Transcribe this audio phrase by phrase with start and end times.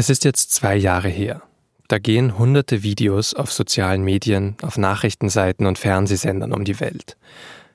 [0.00, 1.42] Es ist jetzt zwei Jahre her.
[1.88, 7.18] Da gehen hunderte Videos auf sozialen Medien, auf Nachrichtenseiten und Fernsehsendern um die Welt.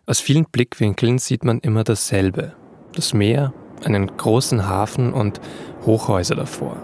[0.07, 2.53] Aus vielen Blickwinkeln sieht man immer dasselbe.
[2.96, 3.53] Das Meer,
[3.83, 5.39] einen großen Hafen und
[5.85, 6.78] Hochhäuser davor.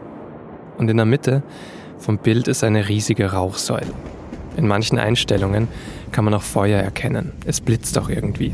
[0.78, 1.42] Und in der Mitte
[1.98, 3.96] vom Bild ist eine riesige Rauchsäule.
[4.58, 5.70] In manchen Einstellungen
[6.12, 7.32] kann man auch Feuer erkennen.
[7.48, 8.54] Es blitzt auch irgendwie.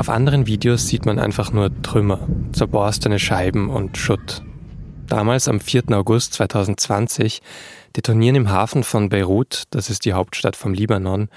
[0.00, 4.40] Auf anderen Videos sieht man einfach nur Trümmer, zerborstene Scheiben und Schutt.
[5.06, 5.90] Damals, am 4.
[5.90, 7.42] August 2020,
[7.94, 11.28] detonieren im Hafen von Beirut, das ist die Hauptstadt vom Libanon,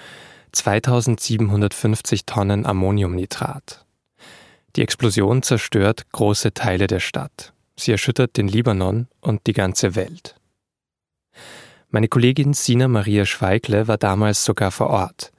[0.53, 3.85] 2750 Tonnen Ammoniumnitrat.
[4.77, 7.51] Die Explosion zerstört große Teile der Stadt.
[7.75, 10.35] Sie erschüttert den Libanon und die ganze Welt.
[11.89, 15.33] Meine Kollegin Sina Maria Schweigle war damals sogar vor Ort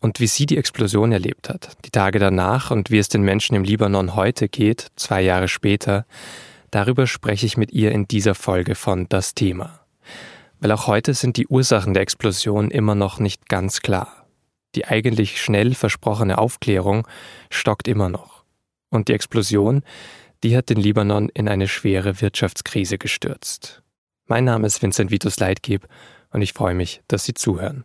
[0.00, 3.54] und wie sie die Explosion erlebt hat, die Tage danach und wie es den Menschen
[3.56, 6.06] im Libanon heute geht, zwei Jahre später,
[6.70, 9.80] darüber spreche ich mit ihr in dieser Folge von Das Thema.
[10.60, 14.26] Weil auch heute sind die Ursachen der Explosion immer noch nicht ganz klar.
[14.74, 17.06] Die eigentlich schnell versprochene Aufklärung
[17.50, 18.44] stockt immer noch.
[18.90, 19.82] Und die Explosion,
[20.42, 23.82] die hat den Libanon in eine schwere Wirtschaftskrise gestürzt.
[24.26, 25.86] Mein Name ist Vincent Vitus Leitgeb
[26.30, 27.84] und ich freue mich, dass Sie zuhören.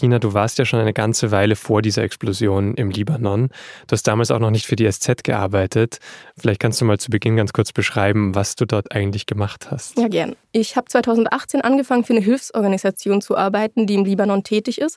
[0.00, 3.48] Sina, du warst ja schon eine ganze Weile vor dieser Explosion im Libanon.
[3.86, 5.98] Du hast damals auch noch nicht für die SZ gearbeitet.
[6.38, 9.98] Vielleicht kannst du mal zu Beginn ganz kurz beschreiben, was du dort eigentlich gemacht hast.
[9.98, 10.36] Ja, gern.
[10.52, 14.96] Ich habe 2018 angefangen, für eine Hilfsorganisation zu arbeiten, die im Libanon tätig ist,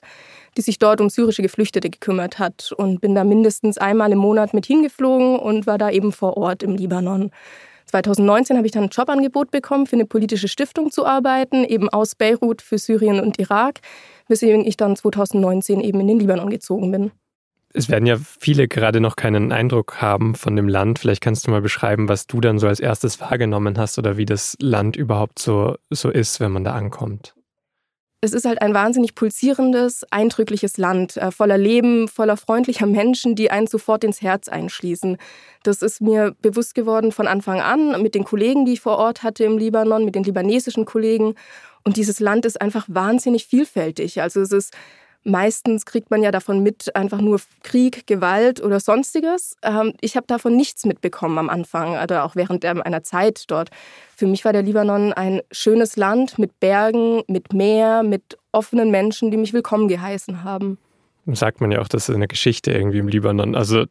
[0.56, 4.54] die sich dort um syrische Geflüchtete gekümmert hat und bin da mindestens einmal im Monat
[4.54, 7.30] mit hingeflogen und war da eben vor Ort im Libanon.
[7.88, 12.16] 2019 habe ich dann ein Jobangebot bekommen, für eine politische Stiftung zu arbeiten, eben aus
[12.16, 13.82] Beirut für Syrien und Irak
[14.28, 17.12] weswegen ich dann 2019 eben in den Libanon gezogen bin.
[17.76, 21.00] Es werden ja viele gerade noch keinen Eindruck haben von dem Land.
[21.00, 24.26] Vielleicht kannst du mal beschreiben, was du dann so als erstes wahrgenommen hast oder wie
[24.26, 27.34] das Land überhaupt so, so ist, wenn man da ankommt.
[28.26, 33.52] Es ist halt ein wahnsinnig pulsierendes, eindrückliches Land, äh, voller Leben, voller freundlicher Menschen, die
[33.52, 35.18] einen sofort ins Herz einschließen.
[35.64, 39.24] Das ist mir bewusst geworden von Anfang an mit den Kollegen, die ich vor Ort
[39.24, 41.34] hatte im Libanon, mit den libanesischen Kollegen.
[41.84, 44.22] Und dieses Land ist einfach wahnsinnig vielfältig.
[44.22, 44.74] Also es ist
[45.24, 49.56] meistens kriegt man ja davon mit einfach nur Krieg, Gewalt oder sonstiges.
[49.62, 53.70] Ähm, ich habe davon nichts mitbekommen am Anfang oder auch während einer Zeit dort.
[54.16, 59.32] Für mich war der Libanon ein schönes Land mit Bergen, mit Meer, mit offenen Menschen,
[59.32, 60.78] die mich willkommen geheißen haben
[61.26, 63.56] sagt man ja auch, das ist eine Geschichte irgendwie im Libanon.
[63.56, 63.86] Also,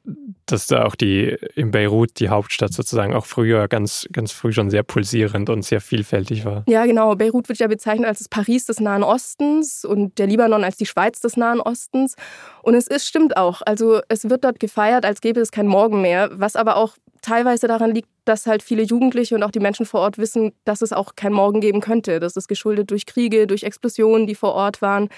[0.47, 4.71] dass da auch die in Beirut, die Hauptstadt sozusagen, auch früher ganz, ganz früh schon
[4.71, 6.65] sehr pulsierend und sehr vielfältig war.
[6.69, 7.15] Ja, genau.
[7.15, 10.87] Beirut wird ja bezeichnet als das Paris des Nahen Ostens und der Libanon als die
[10.87, 12.17] Schweiz des Nahen Ostens.
[12.63, 13.63] Und es ist, stimmt auch.
[13.65, 17.69] Also, es wird dort gefeiert, als gäbe es kein Morgen mehr, was aber auch teilweise
[17.69, 20.93] daran liegt, dass halt viele Jugendliche und auch die Menschen vor Ort wissen, dass es
[20.93, 22.21] auch kein Morgen geben könnte.
[22.21, 25.09] Das ist geschuldet durch Kriege, durch Explosionen, die vor Ort waren.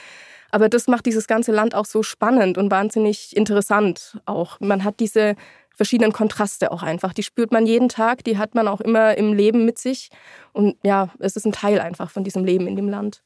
[0.54, 4.60] Aber das macht dieses ganze Land auch so spannend und wahnsinnig interessant auch.
[4.60, 5.34] Man hat diese
[5.74, 7.12] verschiedenen Kontraste auch einfach.
[7.12, 10.10] Die spürt man jeden Tag, die hat man auch immer im Leben mit sich.
[10.52, 13.24] Und ja, es ist ein Teil einfach von diesem Leben in dem Land.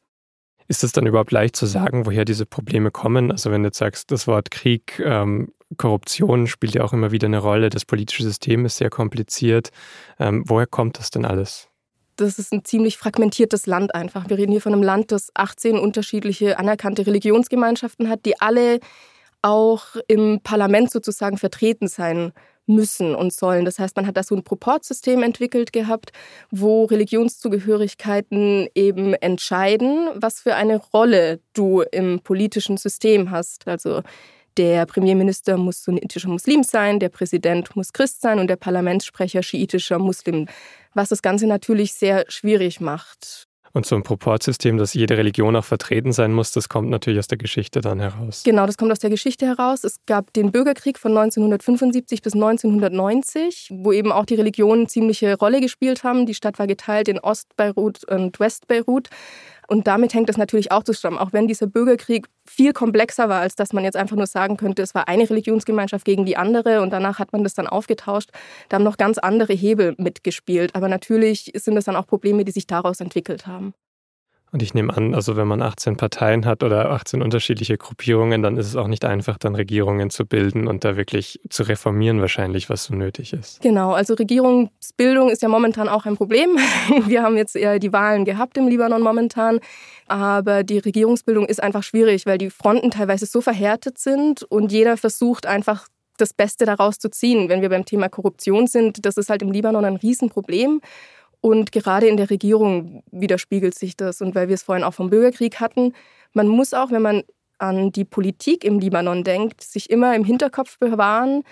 [0.69, 3.31] Ist es dann überhaupt leicht zu sagen, woher diese Probleme kommen?
[3.31, 7.27] Also wenn du jetzt sagst, das Wort Krieg, ähm, Korruption spielt ja auch immer wieder
[7.27, 9.69] eine Rolle, das politische System ist sehr kompliziert.
[10.19, 11.69] Ähm, woher kommt das denn alles?
[12.21, 14.29] Das ist ein ziemlich fragmentiertes Land einfach.
[14.29, 18.81] Wir reden hier von einem Land, das 18 unterschiedliche anerkannte Religionsgemeinschaften hat, die alle
[19.41, 22.33] auch im Parlament sozusagen vertreten sein
[22.67, 23.65] müssen und sollen.
[23.65, 26.13] Das heißt, man hat da so ein Proportsystem entwickelt gehabt,
[26.51, 33.67] wo Religionszugehörigkeiten eben entscheiden, was für eine Rolle du im politischen System hast.
[33.67, 34.03] Also
[34.59, 40.01] der Premierminister muss sunnitischer Muslim sein, der Präsident muss Christ sein und der Parlamentssprecher schiitischer
[40.01, 40.47] Muslim
[40.95, 43.49] was das Ganze natürlich sehr schwierig macht.
[43.73, 47.29] Und so ein Proportsystem, dass jede Religion auch vertreten sein muss, das kommt natürlich aus
[47.29, 48.43] der Geschichte dann heraus.
[48.45, 49.85] Genau, das kommt aus der Geschichte heraus.
[49.85, 55.61] Es gab den Bürgerkrieg von 1975 bis 1990, wo eben auch die Religionen ziemliche Rolle
[55.61, 56.25] gespielt haben.
[56.25, 59.11] Die Stadt war geteilt in Ostbeirut und Westbeirut.
[59.71, 63.55] Und damit hängt es natürlich auch zusammen, auch wenn dieser Bürgerkrieg viel komplexer war, als
[63.55, 66.91] dass man jetzt einfach nur sagen könnte, es war eine Religionsgemeinschaft gegen die andere und
[66.91, 68.31] danach hat man das dann aufgetauscht.
[68.71, 70.75] Da haben noch ganz andere Hebel mitgespielt.
[70.75, 73.75] Aber natürlich sind das dann auch Probleme, die sich daraus entwickelt haben.
[74.51, 78.57] Und ich nehme an, also wenn man 18 Parteien hat oder 18 unterschiedliche Gruppierungen, dann
[78.57, 82.71] ist es auch nicht einfach, dann Regierungen zu bilden und da wirklich zu reformieren wahrscheinlich,
[82.71, 83.61] was so nötig ist.
[83.61, 86.57] Genau, also Regierungsbildung ist ja momentan auch ein Problem.
[87.07, 89.61] Wir haben jetzt eher die Wahlen gehabt im Libanon momentan,
[90.07, 94.97] aber die Regierungsbildung ist einfach schwierig, weil die Fronten teilweise so verhärtet sind und jeder
[94.97, 97.49] versucht einfach das Beste daraus zu ziehen.
[97.49, 100.81] Wenn wir beim Thema Korruption sind, das ist halt im Libanon ein Riesenproblem.
[101.41, 104.21] Und gerade in der Regierung widerspiegelt sich das.
[104.21, 105.95] Und weil wir es vorhin auch vom Bürgerkrieg hatten,
[106.33, 107.23] man muss auch, wenn man
[107.59, 111.43] an die Politik im Libanon denkt, sich immer im Hinterkopf bewahren,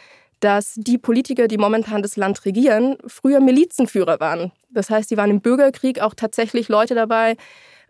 [0.41, 4.53] dass die Politiker, die momentan das Land regieren, früher Milizenführer waren.
[4.71, 7.37] Das heißt, die waren im Bürgerkrieg auch tatsächlich Leute dabei,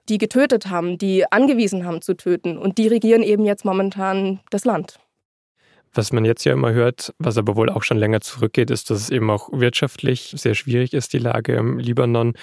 [0.09, 2.57] die getötet haben, die angewiesen haben zu töten.
[2.57, 5.01] Und die regieren eben jetzt momentan das Land.
[5.97, 9.01] Was man jetzt ja immer hört, was aber wohl auch schon länger zurückgeht, ist, dass
[9.01, 12.35] es eben auch wirtschaftlich sehr schwierig ist, die Lage im Libanon.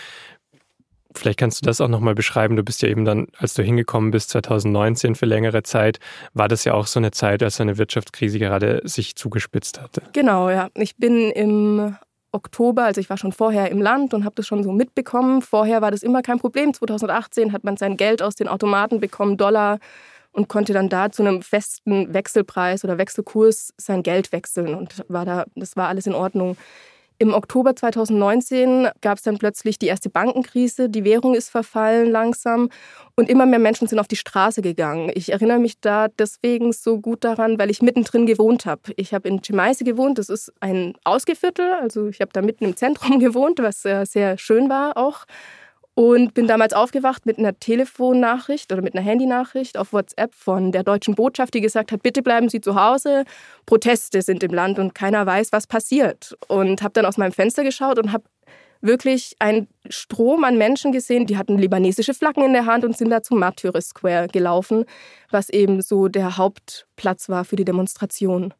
[1.15, 2.55] Vielleicht kannst du das auch nochmal beschreiben.
[2.55, 5.99] Du bist ja eben dann, als du hingekommen bist, 2019 für längere Zeit,
[6.33, 10.01] war das ja auch so eine Zeit, als eine Wirtschaftskrise gerade sich zugespitzt hatte.
[10.13, 10.69] Genau, ja.
[10.73, 11.95] Ich bin im
[12.31, 15.43] Oktober, also ich war schon vorher im Land und habe das schon so mitbekommen.
[15.43, 16.73] Vorher war das immer kein Problem.
[16.73, 19.77] 2018 hat man sein Geld aus den Automaten bekommen, Dollar
[20.33, 25.25] und konnte dann da zu einem festen Wechselpreis oder Wechselkurs sein Geld wechseln und war
[25.25, 26.57] da, das war alles in Ordnung.
[27.19, 32.69] Im Oktober 2019 gab es dann plötzlich die erste Bankenkrise, die Währung ist verfallen langsam
[33.15, 35.11] und immer mehr Menschen sind auf die Straße gegangen.
[35.13, 38.81] Ich erinnere mich da deswegen so gut daran, weil ich mittendrin gewohnt habe.
[38.97, 42.75] Ich habe in Chemaise gewohnt, das ist ein Ausgeviertel, also ich habe da mitten im
[42.75, 45.25] Zentrum gewohnt, was sehr schön war auch.
[45.95, 50.83] Und bin damals aufgewacht mit einer Telefonnachricht oder mit einer Handynachricht auf WhatsApp von der
[50.83, 53.25] deutschen Botschaft, die gesagt hat, bitte bleiben Sie zu Hause,
[53.67, 56.35] Proteste sind im Land und keiner weiß, was passiert.
[56.47, 58.23] Und habe dann aus meinem Fenster geschaut und habe
[58.81, 63.11] wirklich einen Strom an Menschen gesehen, die hatten libanesische Flaggen in der Hand und sind
[63.11, 64.85] da zum Martyr Square gelaufen,
[65.29, 68.53] was eben so der Hauptplatz war für die Demonstration.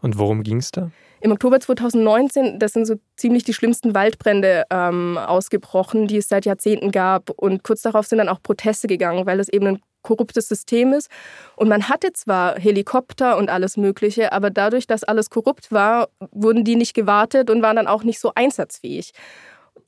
[0.00, 0.90] Und worum ging es da?
[1.20, 6.46] Im Oktober 2019, das sind so ziemlich die schlimmsten Waldbrände ähm, ausgebrochen, die es seit
[6.46, 7.30] Jahrzehnten gab.
[7.30, 11.10] Und kurz darauf sind dann auch Proteste gegangen, weil es eben ein korruptes System ist.
[11.56, 16.64] Und man hatte zwar Helikopter und alles Mögliche, aber dadurch, dass alles korrupt war, wurden
[16.64, 19.12] die nicht gewartet und waren dann auch nicht so einsatzfähig.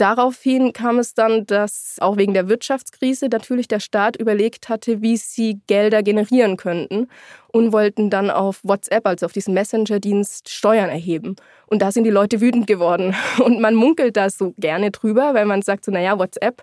[0.00, 5.18] Daraufhin kam es dann, dass auch wegen der Wirtschaftskrise natürlich der Staat überlegt hatte, wie
[5.18, 7.08] sie Gelder generieren könnten
[7.48, 11.36] und wollten dann auf WhatsApp, also auf diesen Messenger-Dienst, Steuern erheben.
[11.66, 13.14] Und da sind die Leute wütend geworden.
[13.44, 16.62] Und man munkelt da so gerne drüber, weil man sagt so, naja, WhatsApp,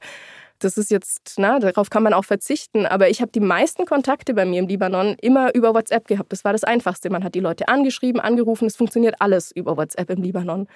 [0.57, 2.87] das ist jetzt, na, darauf kann man auch verzichten.
[2.87, 6.31] Aber ich habe die meisten Kontakte bei mir im Libanon immer über WhatsApp gehabt.
[6.31, 7.11] Das war das Einfachste.
[7.11, 8.65] Man hat die Leute angeschrieben, angerufen.
[8.65, 10.67] Es funktioniert alles über WhatsApp im Libanon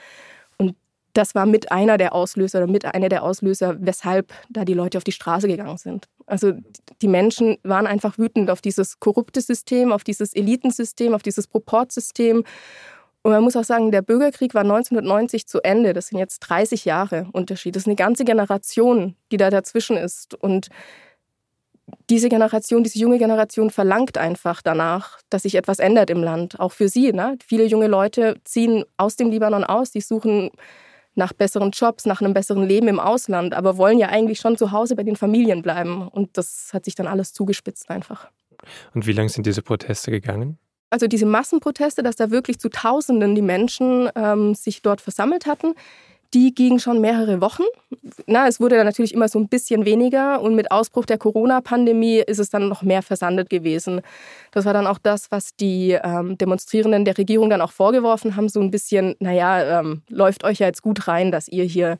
[1.13, 4.98] das war mit einer der Auslöser oder mit einer der Auslöser, weshalb da die Leute
[4.98, 6.08] auf die Straße gegangen sind.
[6.25, 6.54] Also
[7.02, 12.44] die Menschen waren einfach wütend auf dieses korrupte System, auf dieses Elitensystem, auf dieses Proportsystem.
[13.24, 15.94] Und man muss auch sagen, der Bürgerkrieg war 1990 zu Ende.
[15.94, 17.76] Das sind jetzt 30 Jahre Unterschied.
[17.76, 20.33] Das ist eine ganze Generation, die da dazwischen ist.
[20.33, 20.69] Und
[22.09, 26.59] diese Generation, diese junge Generation verlangt einfach danach, dass sich etwas ändert im Land.
[26.59, 27.12] Auch für sie.
[27.14, 27.38] Ne?
[27.45, 30.50] Viele junge Leute ziehen aus dem Libanon aus, die suchen
[31.15, 34.71] nach besseren Jobs, nach einem besseren Leben im Ausland, aber wollen ja eigentlich schon zu
[34.71, 36.07] Hause bei den Familien bleiben.
[36.07, 38.30] Und das hat sich dann alles zugespitzt einfach.
[38.94, 40.57] Und wie lange sind diese Proteste gegangen?
[40.89, 45.73] Also diese Massenproteste, dass da wirklich zu Tausenden die Menschen ähm, sich dort versammelt hatten,
[46.33, 47.64] die ging schon mehrere Wochen.
[48.26, 52.19] Na, es wurde dann natürlich immer so ein bisschen weniger und mit Ausbruch der Corona-Pandemie
[52.19, 54.02] ist es dann noch mehr versandet gewesen.
[54.52, 58.47] Das war dann auch das, was die ähm, Demonstrierenden der Regierung dann auch vorgeworfen haben,
[58.47, 61.97] so ein bisschen, naja, ähm, läuft euch ja jetzt gut rein, dass ihr hier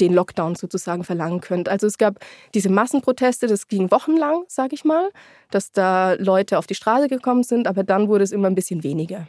[0.00, 1.68] den Lockdown sozusagen verlangen könnt.
[1.68, 2.18] Also es gab
[2.54, 5.10] diese Massenproteste, das ging wochenlang, sage ich mal,
[5.50, 8.82] dass da Leute auf die Straße gekommen sind, aber dann wurde es immer ein bisschen
[8.82, 9.28] weniger.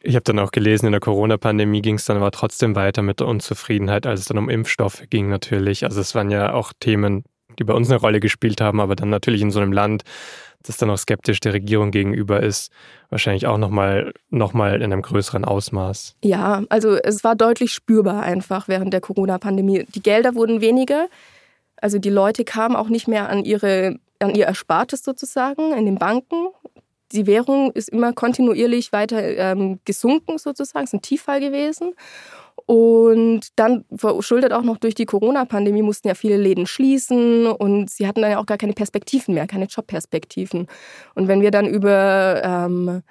[0.00, 3.20] Ich habe dann auch gelesen, in der Corona-Pandemie ging es dann aber trotzdem weiter mit
[3.20, 5.84] der Unzufriedenheit, als es dann um Impfstoffe ging natürlich.
[5.84, 7.24] Also es waren ja auch Themen,
[7.58, 10.04] die bei uns eine Rolle gespielt haben, aber dann natürlich in so einem Land,
[10.62, 12.70] das dann auch skeptisch der Regierung gegenüber ist,
[13.10, 16.16] wahrscheinlich auch nochmal noch mal in einem größeren Ausmaß.
[16.22, 19.84] Ja, also es war deutlich spürbar einfach während der Corona-Pandemie.
[19.94, 21.08] Die Gelder wurden weniger.
[21.80, 25.96] Also die Leute kamen auch nicht mehr an, ihre, an ihr Erspartes sozusagen in den
[25.96, 26.48] Banken.
[27.12, 31.94] Die Währung ist immer kontinuierlich weiter ähm, gesunken sozusagen, ist ein Tieffall gewesen.
[32.66, 38.06] Und dann verschuldet auch noch durch die Corona-Pandemie mussten ja viele Läden schließen und sie
[38.06, 40.66] hatten dann ja auch gar keine Perspektiven mehr, keine Jobperspektiven.
[41.14, 43.02] Und wenn wir dann über ähm,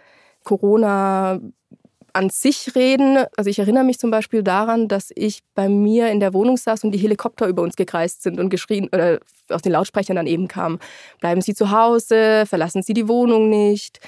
[0.43, 1.39] Corona
[2.17, 3.23] an sich reden.
[3.37, 6.83] Also ich erinnere mich zum Beispiel daran, dass ich bei mir in der Wohnung saß
[6.83, 9.19] und die Helikopter über uns gekreist sind und geschrien oder
[9.49, 10.79] aus den Lautsprechern dann eben kam,
[11.21, 13.99] bleiben Sie zu Hause, verlassen Sie die Wohnung nicht.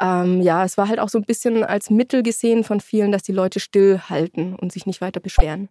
[0.00, 3.22] Ähm, ja, es war halt auch so ein bisschen als Mittel gesehen von vielen, dass
[3.22, 5.68] die Leute stillhalten und sich nicht weiter beschweren.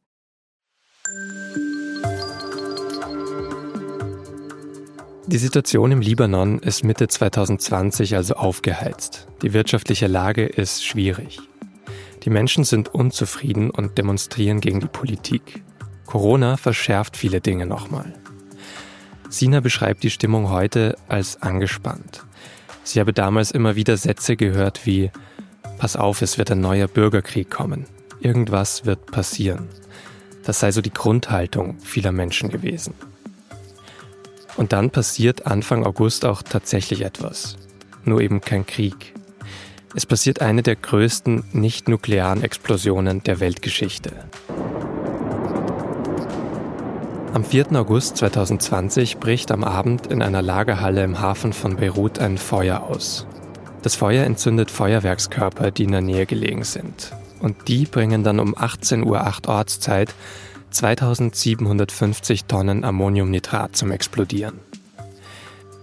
[5.25, 9.27] Die Situation im Libanon ist Mitte 2020 also aufgeheizt.
[9.41, 11.39] Die wirtschaftliche Lage ist schwierig.
[12.27, 15.63] Die Menschen sind unzufrieden und demonstrieren gegen die Politik.
[16.05, 18.13] Corona verschärft viele Dinge nochmal.
[19.29, 22.25] Sina beschreibt die Stimmung heute als angespannt.
[22.83, 25.09] Sie habe damals immer wieder Sätze gehört wie
[25.77, 27.85] Pass auf, es wird ein neuer Bürgerkrieg kommen.
[28.19, 29.69] Irgendwas wird passieren.
[30.43, 32.93] Das sei so die Grundhaltung vieler Menschen gewesen.
[34.57, 37.55] Und dann passiert Anfang August auch tatsächlich etwas.
[38.03, 39.13] Nur eben kein Krieg.
[39.95, 44.11] Es passiert eine der größten nicht-nuklearen Explosionen der Weltgeschichte.
[47.33, 47.71] Am 4.
[47.73, 53.27] August 2020 bricht am Abend in einer Lagerhalle im Hafen von Beirut ein Feuer aus.
[53.81, 57.11] Das Feuer entzündet Feuerwerkskörper, die in der Nähe gelegen sind.
[57.39, 60.13] Und die bringen dann um 18.08 Uhr Ortszeit
[60.71, 64.59] 2750 Tonnen Ammoniumnitrat zum Explodieren.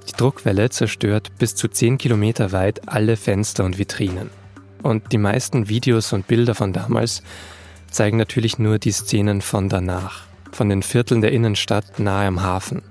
[0.08, 4.30] Die Druckwelle zerstört bis zu 10 Kilometer weit alle Fenster und Vitrinen.
[4.82, 7.22] Und die meisten Videos und Bilder von damals
[7.90, 12.82] zeigen natürlich nur die Szenen von danach, von den Vierteln der Innenstadt nahe am Hafen,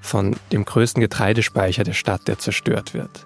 [0.00, 3.24] von dem größten Getreidespeicher der Stadt, der zerstört wird.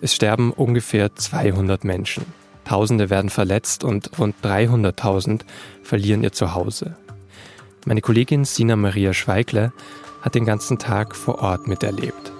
[0.00, 2.24] Es sterben ungefähr 200 Menschen.
[2.64, 5.42] Tausende werden verletzt und rund 300.000
[5.82, 6.96] verlieren ihr Zuhause.
[7.84, 9.72] Meine Kollegin Sina Maria Schweigler
[10.22, 12.32] hat den ganzen Tag vor Ort miterlebt.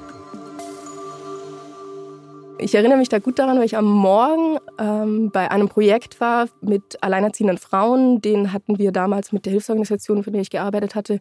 [2.62, 6.46] Ich erinnere mich da gut daran, weil ich am Morgen ähm, bei einem Projekt war
[6.60, 8.20] mit alleinerziehenden Frauen.
[8.20, 11.20] Den hatten wir damals mit der Hilfsorganisation, für die ich gearbeitet hatte,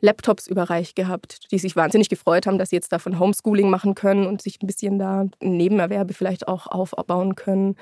[0.00, 4.26] Laptops überreicht gehabt, die sich wahnsinnig gefreut haben, dass sie jetzt davon Homeschooling machen können
[4.26, 7.76] und sich ein bisschen da Nebenerwerbe vielleicht auch aufbauen können.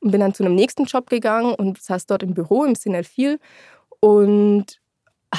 [0.00, 3.04] Und bin dann zu einem nächsten Job gegangen und saß dort im Büro im Sinel
[3.04, 3.38] viel
[4.00, 4.80] und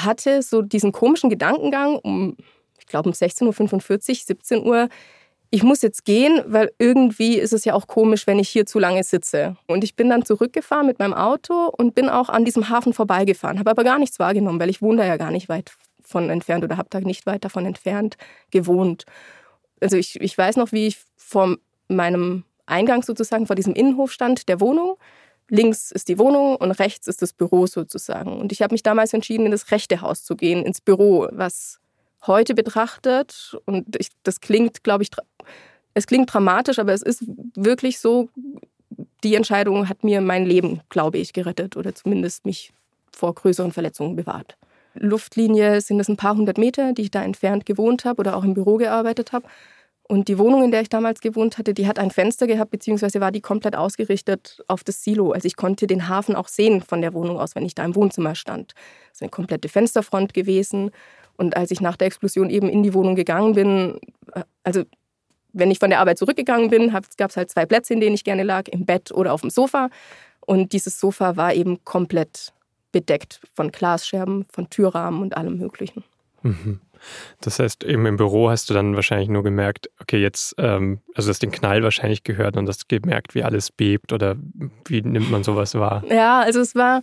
[0.04, 2.36] hatte so diesen komischen Gedankengang um,
[2.78, 4.88] ich glaube um 16.45 Uhr, 17 Uhr,
[5.50, 8.78] ich muss jetzt gehen, weil irgendwie ist es ja auch komisch, wenn ich hier zu
[8.78, 9.56] lange sitze.
[9.66, 13.58] Und ich bin dann zurückgefahren mit meinem Auto und bin auch an diesem Hafen vorbeigefahren,
[13.58, 15.72] habe aber gar nichts wahrgenommen, weil ich wohne da ja gar nicht weit
[16.02, 18.16] von entfernt oder habe da nicht weit davon entfernt
[18.50, 19.04] gewohnt.
[19.80, 21.56] Also ich, ich weiß noch, wie ich vor
[21.88, 24.96] meinem Eingang sozusagen, vor diesem Innenhof stand der Wohnung
[25.48, 28.38] links ist die Wohnung und rechts ist das Büro sozusagen.
[28.38, 31.78] Und ich habe mich damals entschieden, in das rechte Haus zu gehen, ins Büro, was
[32.26, 35.10] heute betrachtet, und ich, das klingt, glaube ich,
[35.94, 37.24] es klingt dramatisch, aber es ist
[37.54, 38.28] wirklich so,
[39.22, 42.72] die Entscheidung hat mir mein Leben, glaube ich, gerettet oder zumindest mich
[43.12, 44.56] vor größeren Verletzungen bewahrt.
[44.94, 48.44] Luftlinie sind es ein paar hundert Meter, die ich da entfernt gewohnt habe oder auch
[48.44, 49.46] im Büro gearbeitet habe.
[50.08, 53.20] Und die Wohnung, in der ich damals gewohnt hatte, die hat ein Fenster gehabt, beziehungsweise
[53.20, 55.32] war die komplett ausgerichtet auf das Silo.
[55.32, 57.96] Also ich konnte den Hafen auch sehen von der Wohnung aus, wenn ich da im
[57.96, 58.74] Wohnzimmer stand.
[59.08, 60.90] Das ist eine komplette Fensterfront gewesen.
[61.36, 63.98] Und als ich nach der Explosion eben in die Wohnung gegangen bin,
[64.32, 64.84] äh, also
[65.52, 68.24] wenn ich von der Arbeit zurückgegangen bin, gab es halt zwei Plätze, in denen ich
[68.24, 69.88] gerne lag, im Bett oder auf dem Sofa.
[70.40, 72.52] Und dieses Sofa war eben komplett
[72.92, 76.04] bedeckt von Glasscherben, von Türrahmen und allem Möglichen.
[76.42, 76.80] Mhm.
[77.40, 81.30] Das heißt, eben im Büro hast du dann wahrscheinlich nur gemerkt, okay, jetzt, ähm, also
[81.30, 84.36] hast den Knall wahrscheinlich gehört und hast gemerkt, wie alles bebt oder
[84.86, 86.02] wie nimmt man sowas wahr?
[86.08, 87.02] Ja, also es war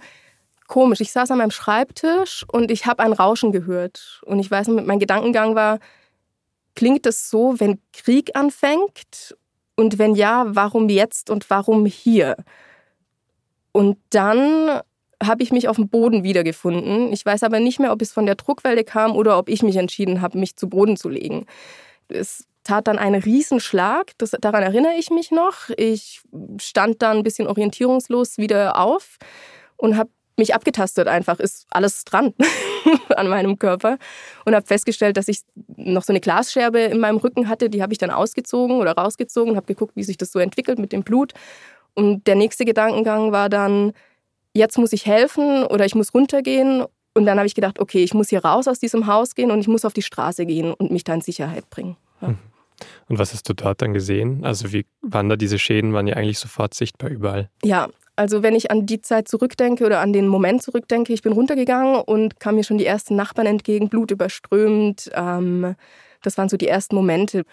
[0.68, 1.02] komisch.
[1.02, 4.22] Ich saß an meinem Schreibtisch und ich habe ein Rauschen gehört.
[4.26, 5.80] Und ich weiß noch, mein Gedankengang war,
[6.76, 9.36] klingt das so, wenn Krieg anfängt?
[9.76, 12.36] Und wenn ja, warum jetzt und warum hier?
[13.72, 14.82] Und dann
[15.26, 17.12] habe ich mich auf dem Boden wiedergefunden.
[17.12, 19.76] Ich weiß aber nicht mehr, ob es von der Druckwelle kam oder ob ich mich
[19.76, 21.46] entschieden habe, mich zu Boden zu legen.
[22.08, 25.70] Es tat dann einen Riesenschlag, das, daran erinnere ich mich noch.
[25.78, 26.22] Ich
[26.60, 29.18] stand dann ein bisschen orientierungslos wieder auf
[29.78, 32.34] und habe mich abgetastet einfach, ist alles dran
[33.16, 33.98] an meinem Körper
[34.46, 35.42] und habe festgestellt, dass ich
[35.76, 39.56] noch so eine Glasscherbe in meinem Rücken hatte, die habe ich dann ausgezogen oder rausgezogen,
[39.56, 41.34] habe geguckt, wie sich das so entwickelt mit dem Blut
[41.94, 43.94] und der nächste Gedankengang war dann,
[44.54, 48.14] jetzt muss ich helfen oder ich muss runtergehen Und dann habe ich gedacht, okay, ich
[48.14, 50.92] muss hier raus aus diesem Haus gehen und ich muss auf die Straße gehen und
[50.92, 51.96] mich da in Sicherheit bringen.
[52.22, 52.30] Ja.
[52.30, 52.38] Mhm.
[53.08, 54.44] Und was hast du dort dann gesehen?
[54.44, 57.50] Also wie waren da diese Schäden, waren ja eigentlich sofort sichtbar überall?
[57.64, 61.34] Ja, also wenn ich an die Zeit zurückdenke oder an den Moment zurückdenke, ich bin
[61.34, 65.12] runtergegangen und kam mir schon die ersten Nachbarn entgegen, blutüberströmt.
[65.14, 65.76] Ähm,
[66.24, 67.44] das waren so die ersten Momente.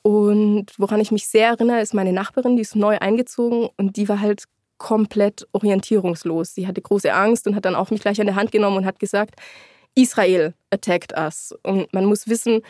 [0.00, 4.08] Und woran ich mich sehr erinnere, ist meine Nachbarin, die ist neu eingezogen und die
[4.08, 4.44] war halt
[4.82, 6.54] komplett orientierungslos.
[6.54, 8.84] Sie hatte große Angst und hat dann auch mich gleich an der Hand genommen und
[8.84, 9.36] hat gesagt,
[9.94, 11.54] Israel attacked us.
[11.62, 12.62] Und man muss wissen,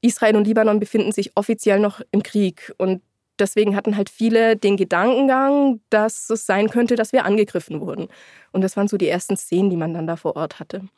[0.00, 2.72] Israel und Libanon befinden sich offiziell noch im Krieg.
[2.78, 3.02] Und
[3.38, 8.08] deswegen hatten halt viele den Gedankengang, dass es sein könnte, dass wir angegriffen wurden.
[8.50, 10.88] Und das waren so die ersten Szenen, die man dann da vor Ort hatte.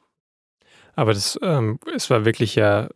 [0.94, 2.88] Aber das, ähm, es war wirklich ja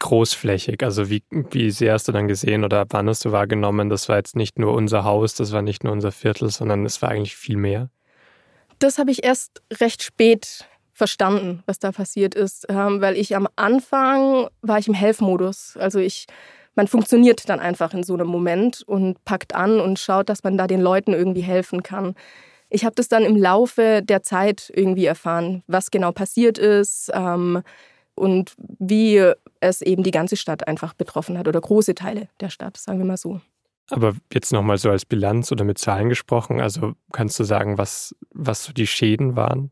[0.00, 0.82] großflächig.
[0.82, 4.16] Also wie, wie sehr hast du dann gesehen oder wann hast du wahrgenommen, das war
[4.16, 7.36] jetzt nicht nur unser Haus, das war nicht nur unser Viertel, sondern es war eigentlich
[7.36, 7.90] viel mehr?
[8.78, 13.48] Das habe ich erst recht spät verstanden, was da passiert ist, ähm, weil ich am
[13.56, 15.76] Anfang war ich im Helfmodus.
[15.76, 16.26] Also ich,
[16.74, 20.56] man funktioniert dann einfach in so einem Moment und packt an und schaut, dass man
[20.56, 22.14] da den Leuten irgendwie helfen kann.
[22.70, 27.62] Ich habe das dann im Laufe der Zeit irgendwie erfahren, was genau passiert ist ähm,
[28.14, 32.76] und wie es eben die ganze Stadt einfach betroffen hat oder große Teile der Stadt,
[32.76, 33.40] sagen wir mal so.
[33.90, 38.14] Aber jetzt nochmal so als Bilanz oder mit Zahlen gesprochen, also kannst du sagen, was,
[38.30, 39.70] was so die Schäden waren?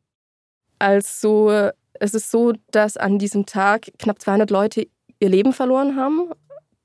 [0.78, 4.86] Also es ist so, dass an diesem Tag knapp 200 Leute
[5.20, 6.30] ihr Leben verloren haben.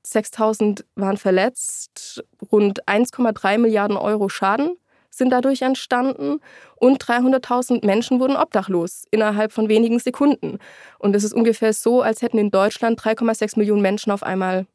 [0.04, 4.76] 6000 waren verletzt, rund 1,3 Milliarden Euro Schaden
[5.10, 6.40] sind dadurch entstanden
[6.76, 10.58] und 300.000 Menschen wurden obdachlos innerhalb von wenigen Sekunden.
[10.98, 14.66] Und es ist ungefähr so, als hätten in Deutschland 3,6 Millionen Menschen auf einmal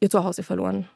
[0.00, 0.88] ihr Zuhause verloren.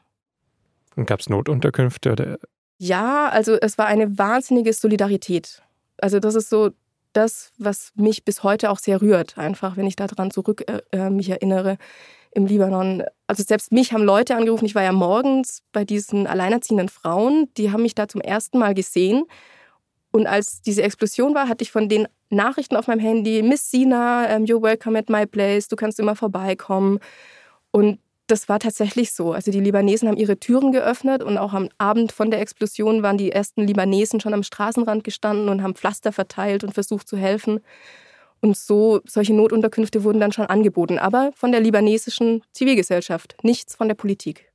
[0.95, 2.11] Und gab es Notunterkünfte?
[2.11, 2.39] Oder?
[2.77, 5.61] Ja, also es war eine wahnsinnige Solidarität.
[5.97, 6.71] Also das ist so
[7.13, 11.09] das, was mich bis heute auch sehr rührt, einfach wenn ich daran zurück äh, äh,
[11.09, 11.77] mich erinnere
[12.31, 13.03] im Libanon.
[13.27, 14.65] Also selbst mich haben Leute angerufen.
[14.65, 18.73] Ich war ja morgens bei diesen alleinerziehenden Frauen, die haben mich da zum ersten Mal
[18.73, 19.23] gesehen.
[20.11, 24.35] Und als diese Explosion war, hatte ich von den Nachrichten auf meinem Handy, Miss Sina,
[24.35, 26.99] um, you're welcome at my place, du kannst immer vorbeikommen.
[27.71, 29.33] Und das war tatsächlich so.
[29.33, 33.17] Also die Libanesen haben ihre Türen geöffnet und auch am Abend von der Explosion waren
[33.17, 37.59] die ersten Libanesen schon am Straßenrand gestanden und haben Pflaster verteilt und versucht zu helfen.
[38.41, 43.87] Und so solche Notunterkünfte wurden dann schon angeboten, aber von der libanesischen Zivilgesellschaft, nichts von
[43.87, 44.49] der Politik.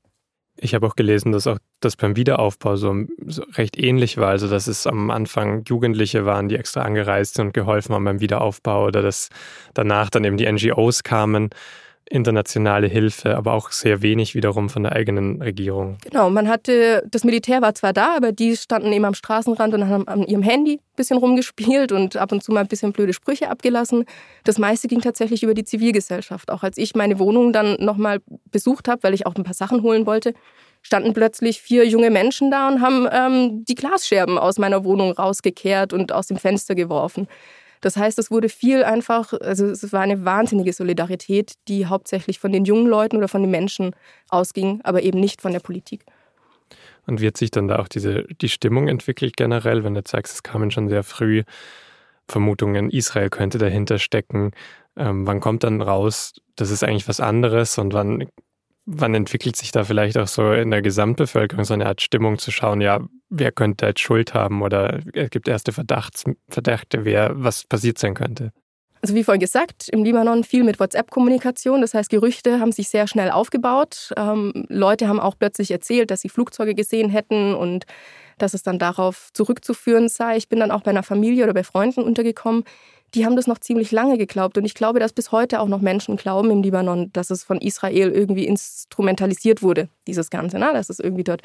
[0.56, 2.94] Ich habe auch gelesen, dass auch das beim Wiederaufbau so,
[3.26, 4.28] so, recht ähnlich war.
[4.28, 8.20] Also, dass es am Anfang Jugendliche waren, die extra angereist sind und geholfen haben beim
[8.20, 9.30] Wiederaufbau oder dass
[9.74, 11.50] danach dann eben die NGOs kamen
[12.10, 15.96] internationale Hilfe, aber auch sehr wenig wiederum von der eigenen Regierung.
[16.04, 19.88] Genau, man hatte, das Militär war zwar da, aber die standen eben am Straßenrand und
[19.88, 23.12] haben an ihrem Handy ein bisschen rumgespielt und ab und zu mal ein bisschen blöde
[23.12, 24.04] Sprüche abgelassen.
[24.44, 26.50] Das meiste ging tatsächlich über die Zivilgesellschaft.
[26.50, 29.82] Auch als ich meine Wohnung dann nochmal besucht habe, weil ich auch ein paar Sachen
[29.82, 30.34] holen wollte,
[30.82, 35.92] standen plötzlich vier junge Menschen da und haben ähm, die Glasscherben aus meiner Wohnung rausgekehrt
[35.92, 37.26] und aus dem Fenster geworfen.
[37.84, 42.50] Das heißt, es wurde viel einfach, also es war eine wahnsinnige Solidarität, die hauptsächlich von
[42.50, 43.94] den jungen Leuten oder von den Menschen
[44.30, 46.06] ausging, aber eben nicht von der Politik.
[47.06, 50.32] Und wie hat sich dann da auch diese, die Stimmung entwickelt generell, wenn du sagst,
[50.32, 51.42] es kamen schon sehr früh
[52.26, 54.52] Vermutungen, Israel könnte dahinter stecken.
[54.96, 58.28] Ähm, wann kommt dann raus, das ist eigentlich was anderes und wann
[58.86, 62.50] wann entwickelt sich da vielleicht auch so in der Gesamtbevölkerung so eine Art Stimmung zu
[62.50, 67.64] schauen, ja, wer könnte jetzt Schuld haben oder es gibt erste Verdachts, Verdächte, wer was
[67.64, 68.52] passiert sein könnte?
[69.04, 71.82] Also wie vorhin gesagt, im Libanon viel mit WhatsApp-Kommunikation.
[71.82, 74.14] Das heißt, Gerüchte haben sich sehr schnell aufgebaut.
[74.16, 77.84] Ähm, Leute haben auch plötzlich erzählt, dass sie Flugzeuge gesehen hätten und
[78.38, 80.38] dass es dann darauf zurückzuführen sei.
[80.38, 82.64] Ich bin dann auch bei einer Familie oder bei Freunden untergekommen,
[83.14, 84.58] die haben das noch ziemlich lange geglaubt.
[84.58, 87.58] Und ich glaube, dass bis heute auch noch Menschen glauben im Libanon, dass es von
[87.58, 90.72] Israel irgendwie instrumentalisiert wurde, dieses Ganze, ne?
[90.72, 91.42] dass es irgendwie dort.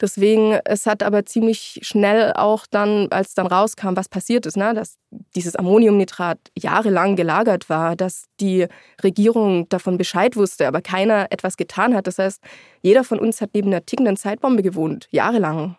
[0.00, 4.72] Deswegen, es hat aber ziemlich schnell auch dann, als dann rauskam, was passiert ist, ne?
[4.72, 4.96] dass
[5.34, 8.66] dieses Ammoniumnitrat jahrelang gelagert war, dass die
[9.02, 12.06] Regierung davon Bescheid wusste, aber keiner etwas getan hat.
[12.06, 12.40] Das heißt,
[12.82, 15.76] jeder von uns hat neben einer tickenden Zeitbombe gewohnt, jahrelang.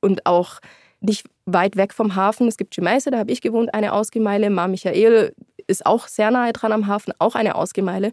[0.00, 0.60] Und auch
[1.00, 2.48] nicht weit weg vom Hafen.
[2.48, 4.50] Es gibt Gemaise, da habe ich gewohnt, eine Ausgemeile.
[4.50, 5.32] Mar Michael
[5.66, 8.12] ist auch sehr nahe dran am Hafen, auch eine Ausgemeile.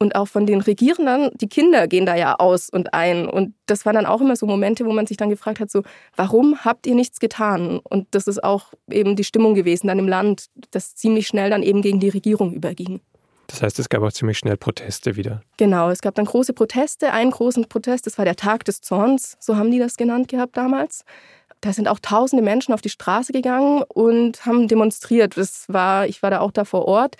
[0.00, 3.28] Und auch von den Regierenden, die Kinder gehen da ja aus und ein.
[3.28, 5.82] Und das waren dann auch immer so Momente, wo man sich dann gefragt hat, so,
[6.14, 7.80] warum habt ihr nichts getan?
[7.82, 11.64] Und das ist auch eben die Stimmung gewesen dann im Land, das ziemlich schnell dann
[11.64, 13.00] eben gegen die Regierung überging.
[13.48, 15.40] Das heißt, es gab auch ziemlich schnell Proteste wieder.
[15.56, 17.12] Genau, es gab dann große Proteste.
[17.12, 20.56] Einen großen Protest, das war der Tag des Zorns, so haben die das genannt gehabt
[20.56, 21.04] damals
[21.60, 25.36] da sind auch tausende Menschen auf die Straße gegangen und haben demonstriert.
[25.36, 27.16] Das war, ich war da auch da vor Ort.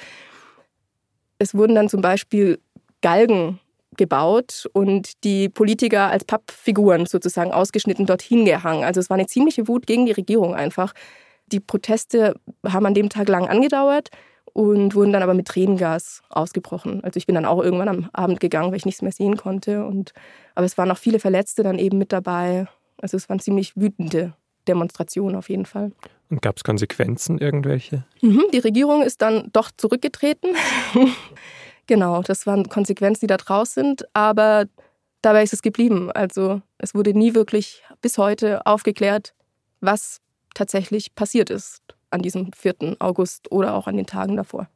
[1.39, 2.61] Es wurden dann zum Beispiel
[3.01, 3.61] Galgen
[3.97, 8.85] gebaut und die Politiker als Pappfiguren sozusagen ausgeschnitten dorthin gehangen.
[8.85, 10.95] Also es war eine ziemliche Wut gegen die Regierung einfach.
[11.47, 12.35] Die Proteste
[12.67, 14.11] haben an dem Tag lang angedauert
[14.53, 17.03] und wurden dann aber mit Tränengas ausgebrochen.
[17.05, 19.85] Also ich bin dann auch irgendwann am Abend gegangen, weil ich nichts mehr sehen konnte.
[19.85, 20.13] Und,
[20.55, 22.67] aber es waren auch viele Verletzte dann eben mit dabei.
[23.01, 24.35] Also es waren ziemlich wütende
[24.67, 25.93] Demonstrationen auf jeden Fall.
[26.31, 28.05] Und gab es Konsequenzen irgendwelche?
[28.21, 30.55] Mhm, die Regierung ist dann doch zurückgetreten.
[31.87, 34.05] genau, das waren Konsequenzen, die da draus sind.
[34.15, 34.67] Aber
[35.23, 36.13] dabei ist es geblieben.
[36.13, 39.35] Also es wurde nie wirklich bis heute aufgeklärt,
[39.81, 40.21] was
[40.55, 42.97] tatsächlich passiert ist an diesem 4.
[42.99, 44.69] August oder auch an den Tagen davor.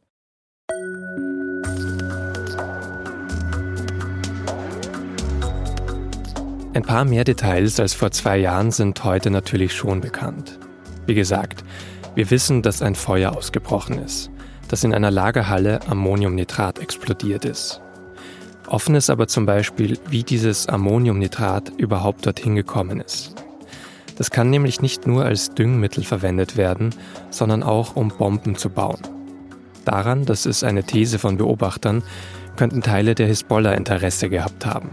[6.75, 10.59] Ein paar mehr Details als vor zwei Jahren sind heute natürlich schon bekannt.
[11.05, 11.65] Wie gesagt,
[12.15, 14.31] wir wissen, dass ein Feuer ausgebrochen ist,
[14.69, 17.83] das in einer Lagerhalle Ammoniumnitrat explodiert ist.
[18.69, 23.35] Offen ist aber zum Beispiel, wie dieses Ammoniumnitrat überhaupt dorthin gekommen ist.
[24.17, 26.95] Das kann nämlich nicht nur als Düngmittel verwendet werden,
[27.29, 29.01] sondern auch um Bomben zu bauen.
[29.85, 32.03] Daran, das ist eine These von Beobachtern,
[32.57, 34.89] könnten Teile der Hisbollah Interesse gehabt haben.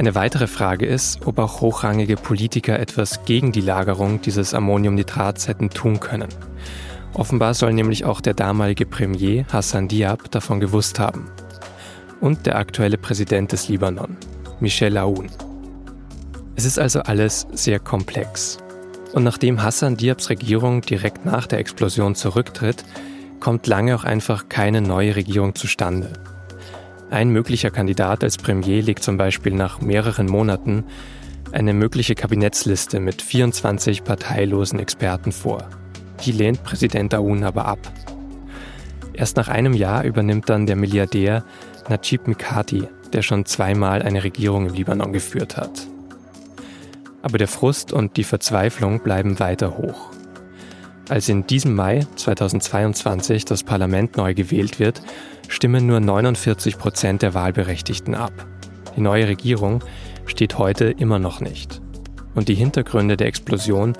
[0.00, 5.68] Eine weitere Frage ist, ob auch hochrangige Politiker etwas gegen die Lagerung dieses Ammoniumnitrats hätten
[5.68, 6.30] tun können.
[7.12, 11.30] Offenbar soll nämlich auch der damalige Premier Hassan Diab davon gewusst haben.
[12.18, 14.16] Und der aktuelle Präsident des Libanon,
[14.58, 15.28] Michel Aoun.
[16.56, 18.56] Es ist also alles sehr komplex.
[19.12, 22.86] Und nachdem Hassan Diabs Regierung direkt nach der Explosion zurücktritt,
[23.38, 26.14] kommt lange auch einfach keine neue Regierung zustande.
[27.10, 30.84] Ein möglicher Kandidat als Premier legt zum Beispiel nach mehreren Monaten
[31.50, 35.68] eine mögliche Kabinettsliste mit 24 parteilosen Experten vor.
[36.24, 37.80] Die lehnt Präsident Aoun aber ab.
[39.12, 41.42] Erst nach einem Jahr übernimmt dann der Milliardär
[41.88, 45.88] Najib Mikati, der schon zweimal eine Regierung im Libanon geführt hat.
[47.22, 50.10] Aber der Frust und die Verzweiflung bleiben weiter hoch.
[51.08, 55.02] Als in diesem Mai 2022 das Parlament neu gewählt wird,
[55.50, 58.32] stimmen nur 49 Prozent der Wahlberechtigten ab.
[58.96, 59.82] Die neue Regierung
[60.24, 61.80] steht heute immer noch nicht.
[62.34, 63.94] Und die Hintergründe der Explosion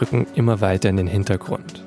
[0.00, 1.84] rücken immer weiter in den Hintergrund.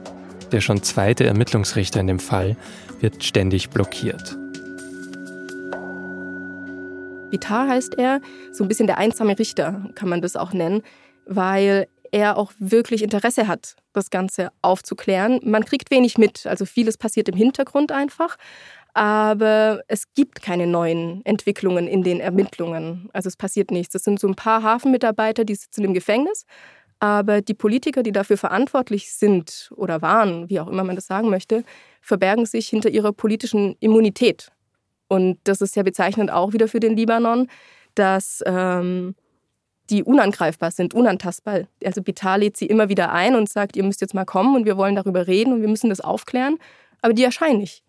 [0.51, 2.57] Der schon zweite Ermittlungsrichter in dem Fall
[2.99, 4.37] wird ständig blockiert.
[7.29, 8.19] Vitar heißt er,
[8.51, 10.83] so ein bisschen der einsame Richter kann man das auch nennen,
[11.25, 15.39] weil er auch wirklich Interesse hat, das Ganze aufzuklären.
[15.43, 18.37] Man kriegt wenig mit, also vieles passiert im Hintergrund einfach,
[18.93, 23.09] aber es gibt keine neuen Entwicklungen in den Ermittlungen.
[23.13, 23.95] Also es passiert nichts.
[23.95, 26.45] Es sind so ein paar Hafenmitarbeiter, die sitzen im Gefängnis,
[26.99, 31.29] aber die Politiker, die dafür verantwortlich sind oder waren, wie auch immer man das sagen
[31.29, 31.63] möchte,
[32.01, 34.51] verbergen sich hinter ihrer politischen Immunität.
[35.07, 37.47] Und das ist sehr bezeichnend auch wieder für den Libanon,
[37.95, 39.15] dass ähm,
[39.89, 41.61] die unangreifbar sind, unantastbar.
[41.83, 44.65] Also Bitar lädt sie immer wieder ein und sagt, ihr müsst jetzt mal kommen und
[44.65, 46.57] wir wollen darüber reden und wir müssen das aufklären.
[47.01, 47.83] Aber die erscheinen nicht.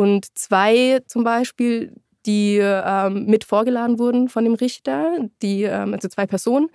[0.00, 1.92] Und zwei zum Beispiel,
[2.24, 6.70] die ähm, mit vorgeladen wurden von dem Richter, die, ähm, also zwei Personen,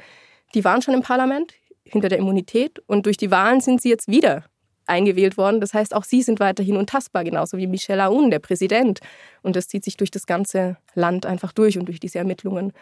[0.54, 4.08] die waren schon im Parlament hinter der Immunität und durch die Wahlen sind sie jetzt
[4.08, 4.44] wieder
[4.86, 5.60] eingewählt worden.
[5.60, 9.00] Das heißt, auch sie sind weiterhin untastbar, genauso wie Michel Aoun, der Präsident.
[9.42, 12.74] Und das zieht sich durch das ganze Land einfach durch und durch diese Ermittlungen.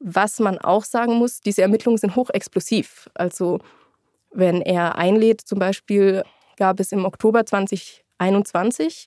[0.00, 3.08] Was man auch sagen muss, diese Ermittlungen sind hochexplosiv.
[3.14, 3.60] Also
[4.32, 6.24] wenn er einlädt, zum Beispiel
[6.56, 9.06] gab es im Oktober 2021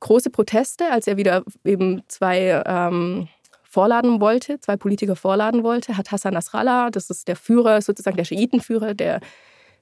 [0.00, 3.28] große Proteste, als er wieder eben zwei ähm,
[3.62, 8.24] vorladen wollte, zwei Politiker vorladen wollte, hat Hassan Nasrallah, das ist der Führer, sozusagen der
[8.24, 9.20] Schiitenführer der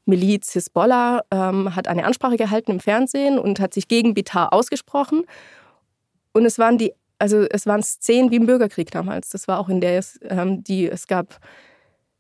[0.05, 5.25] Miliz Hisbollah, ähm, hat eine Ansprache gehalten im Fernsehen und hat sich gegen Bitar ausgesprochen.
[6.33, 9.31] Und es waren die also es waren Szenen wie im Bürgerkrieg damals.
[9.31, 11.39] Das war auch in der es, ähm, die es gab.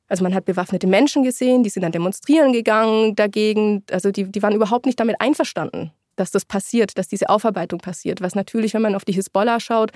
[0.06, 3.82] Also man hat bewaffnete Menschen gesehen, die sind dann demonstrieren gegangen dagegen.
[3.90, 8.20] Also die, die waren überhaupt nicht damit einverstanden, dass das passiert, dass diese Aufarbeitung passiert.
[8.20, 9.92] Was natürlich, wenn man auf die Hisbollah schaut,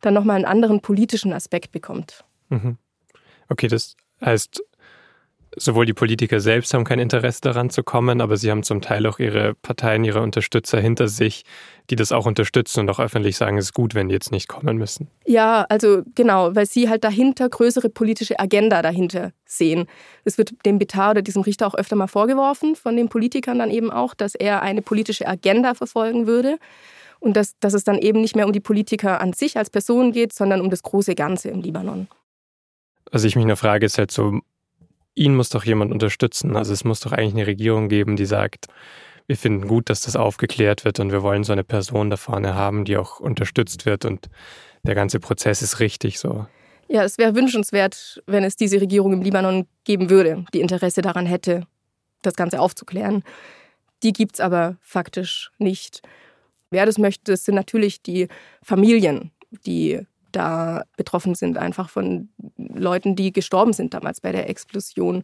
[0.00, 2.24] dann nochmal einen anderen politischen Aspekt bekommt.
[2.48, 2.78] Mhm.
[3.48, 4.62] Okay, das heißt,
[5.56, 9.06] sowohl die Politiker selbst haben kein Interesse daran zu kommen, aber sie haben zum Teil
[9.06, 11.44] auch ihre Parteien, ihre Unterstützer hinter sich,
[11.90, 14.48] die das auch unterstützen und auch öffentlich sagen, es ist gut, wenn die jetzt nicht
[14.48, 15.08] kommen müssen.
[15.26, 19.86] Ja, also genau, weil sie halt dahinter größere politische Agenda dahinter sehen.
[20.24, 23.70] Es wird dem Bitar oder diesem Richter auch öfter mal vorgeworfen, von den Politikern dann
[23.70, 26.58] eben auch, dass er eine politische Agenda verfolgen würde.
[27.22, 30.12] Und dass, dass es dann eben nicht mehr um die Politiker an sich als Person
[30.12, 32.08] geht, sondern um das große Ganze im Libanon.
[33.12, 34.40] Was ich mich nur frage, ist halt so,
[35.14, 36.56] ihn muss doch jemand unterstützen.
[36.56, 38.66] Also es muss doch eigentlich eine Regierung geben, die sagt,
[39.26, 42.54] wir finden gut, dass das aufgeklärt wird und wir wollen so eine Person da vorne
[42.54, 44.28] haben, die auch unterstützt wird und
[44.82, 46.46] der ganze Prozess ist richtig so.
[46.88, 51.26] Ja, es wäre wünschenswert, wenn es diese Regierung im Libanon geben würde, die Interesse daran
[51.26, 51.66] hätte,
[52.22, 53.22] das Ganze aufzuklären.
[54.02, 56.02] Die gibt es aber faktisch nicht.
[56.70, 58.26] Wer das möchte, das sind natürlich die
[58.62, 59.30] Familien,
[59.64, 60.00] die
[60.32, 65.22] da betroffen sind, einfach von Leuten, die gestorben sind damals bei der Explosion.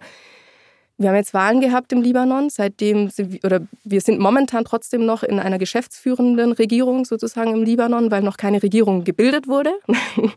[0.98, 5.22] Wir haben jetzt Wahlen gehabt im Libanon, seitdem sie, oder wir sind momentan trotzdem noch
[5.22, 9.72] in einer geschäftsführenden Regierung sozusagen im Libanon, weil noch keine Regierung gebildet wurde.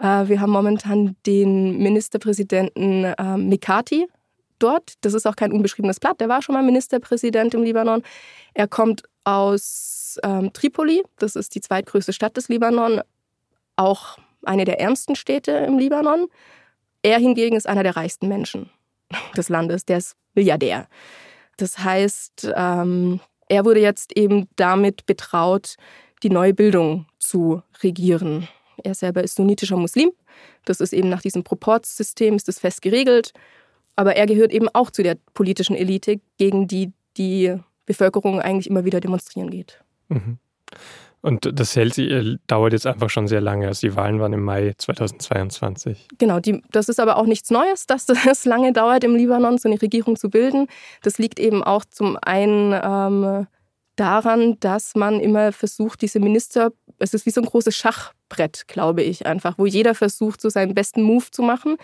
[0.00, 4.08] Äh, wir haben momentan den Ministerpräsidenten äh, Mikati
[4.58, 4.94] dort.
[5.02, 6.20] Das ist auch kein unbeschriebenes Blatt.
[6.20, 8.02] Der war schon mal Ministerpräsident im Libanon.
[8.54, 11.02] Er kommt aus ähm, Tripoli.
[11.18, 13.00] Das ist die zweitgrößte Stadt des Libanon.
[13.76, 16.26] Auch eine der ärmsten Städte im Libanon.
[17.02, 18.70] Er hingegen ist einer der reichsten Menschen
[19.36, 19.84] des Landes.
[19.84, 20.88] Der ist Milliardär.
[21.56, 25.76] Das heißt, ähm, er wurde jetzt eben damit betraut,
[26.22, 28.48] die neue Bildung zu regieren.
[28.82, 30.10] Er selber ist sunnitischer Muslim.
[30.64, 33.32] Das ist eben nach diesem Proportsystem ist das fest geregelt.
[33.96, 37.56] Aber er gehört eben auch zu der politischen Elite, gegen die die
[37.86, 39.80] Bevölkerung eigentlich immer wieder demonstrieren geht.
[40.08, 40.38] Mhm.
[41.24, 43.66] Und das hält äh, dauert jetzt einfach schon sehr lange.
[43.66, 46.08] Also die Wahlen waren im Mai 2022.
[46.18, 49.66] Genau, die, das ist aber auch nichts Neues, dass es lange dauert, im Libanon so
[49.66, 50.66] eine Regierung zu bilden.
[51.00, 53.46] Das liegt eben auch zum einen ähm,
[53.96, 59.02] daran, dass man immer versucht, diese Minister, es ist wie so ein großes Schachbrett, glaube
[59.02, 61.78] ich, einfach, wo jeder versucht, so seinen besten Move zu machen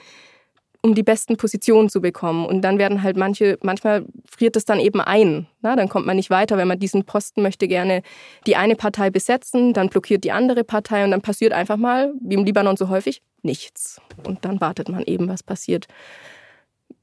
[0.82, 2.46] um die besten Positionen zu bekommen.
[2.46, 5.46] Und dann werden halt manche, manchmal friert es dann eben ein.
[5.60, 8.02] Na, dann kommt man nicht weiter, wenn man diesen Posten möchte gerne
[8.46, 12.34] die eine Partei besetzen, dann blockiert die andere Partei und dann passiert einfach mal, wie
[12.34, 14.00] im Libanon so häufig, nichts.
[14.26, 15.86] Und dann wartet man eben, was passiert.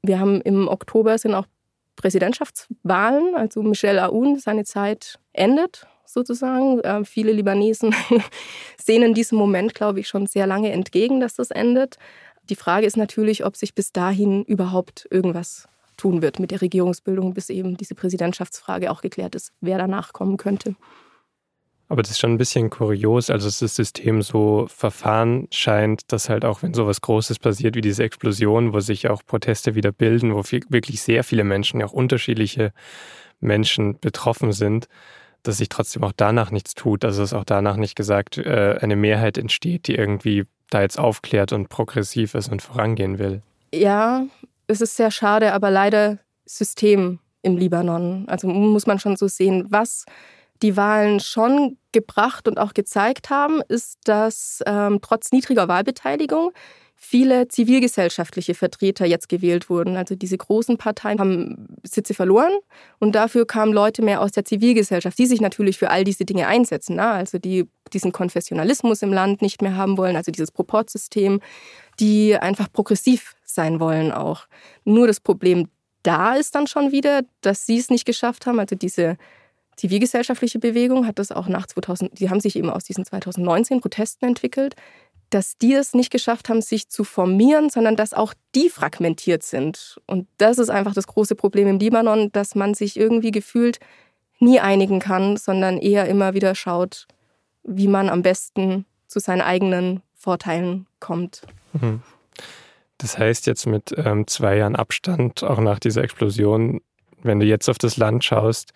[0.02, 1.46] Wir haben im Oktober sind auch
[1.96, 6.80] Präsidentschaftswahlen, also Michel Aoun, seine Zeit endet sozusagen.
[6.80, 7.94] Äh, viele Libanesen
[8.82, 11.96] sehnen diesem Moment, glaube ich, schon sehr lange entgegen, dass das endet.
[12.50, 17.34] Die Frage ist natürlich, ob sich bis dahin überhaupt irgendwas tun wird mit der Regierungsbildung,
[17.34, 20.76] bis eben diese Präsidentschaftsfrage auch geklärt ist, wer danach kommen könnte.
[21.90, 26.28] Aber das ist schon ein bisschen kurios, also dass das System so verfahren scheint, dass
[26.28, 30.34] halt auch wenn sowas Großes passiert wie diese Explosion, wo sich auch Proteste wieder bilden,
[30.34, 32.72] wo wirklich sehr viele Menschen, auch unterschiedliche
[33.40, 34.86] Menschen betroffen sind,
[35.42, 37.06] dass sich trotzdem auch danach nichts tut.
[37.06, 41.52] Also dass auch danach nicht gesagt äh, eine Mehrheit entsteht, die irgendwie da jetzt aufklärt
[41.52, 43.42] und progressiv ist und vorangehen will.
[43.72, 44.24] Ja,
[44.66, 48.24] es ist sehr schade, aber leider System im Libanon.
[48.28, 50.04] Also muss man schon so sehen, was
[50.62, 56.52] die Wahlen schon gebracht und auch gezeigt haben, ist, dass ähm, trotz niedriger Wahlbeteiligung
[57.00, 59.96] viele zivilgesellschaftliche Vertreter jetzt gewählt wurden.
[59.96, 62.52] Also diese großen Parteien haben Sitze verloren
[62.98, 66.48] und dafür kamen Leute mehr aus der Zivilgesellschaft, die sich natürlich für all diese Dinge
[66.48, 66.96] einsetzen.
[66.96, 67.06] Ne?
[67.06, 71.40] Also die diesen Konfessionalismus im Land nicht mehr haben wollen, also dieses Proportsystem,
[72.00, 74.46] die einfach progressiv sein wollen auch.
[74.84, 75.68] Nur das Problem
[76.02, 79.16] da ist dann schon wieder, dass sie es nicht geschafft haben, also diese
[79.76, 84.26] zivilgesellschaftliche Bewegung hat das auch nach 2000, die haben sich eben aus diesen 2019 Protesten
[84.26, 84.74] entwickelt,
[85.30, 89.98] dass die es nicht geschafft haben, sich zu formieren, sondern dass auch die fragmentiert sind.
[90.06, 93.78] Und das ist einfach das große Problem im Libanon, dass man sich irgendwie gefühlt
[94.40, 97.06] nie einigen kann, sondern eher immer wieder schaut,
[97.68, 101.42] wie man am besten zu seinen eigenen Vorteilen kommt.
[101.74, 102.02] Mhm.
[102.98, 106.80] Das heißt jetzt mit ähm, zwei Jahren Abstand, auch nach dieser Explosion,
[107.22, 108.72] wenn du jetzt auf das Land schaust,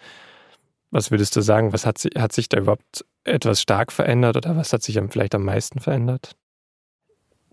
[0.91, 4.73] was würdest du sagen, was hat, hat sich da überhaupt etwas stark verändert oder was
[4.73, 6.37] hat sich vielleicht am meisten verändert?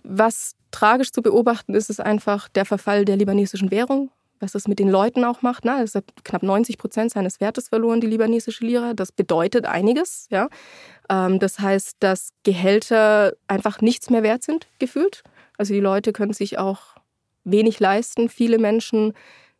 [0.04, 4.80] Was tragisch zu beobachten ist, ist einfach der Verfall der libanesischen Währung, was das mit
[4.80, 5.66] den Leuten auch macht.
[5.66, 5.82] Ne?
[5.82, 8.94] Es hat knapp 90 Prozent seines Wertes verloren, die libanesische Lira.
[8.94, 10.28] Das bedeutet einiges.
[10.30, 10.50] Ja?
[11.10, 15.24] Ähm, das heißt, dass Gehälter einfach nichts mehr wert sind, gefühlt.
[15.58, 16.96] Also die Leute können sich auch
[17.44, 18.30] wenig leisten.
[18.30, 19.14] Viele Menschen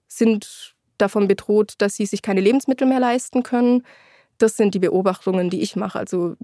[0.08, 3.84] sind davon bedroht, dass sie sich keine Lebensmittel mehr leisten können.
[4.38, 6.00] Das sind die Beobachtungen, die ich mache.
[6.00, 6.36] Also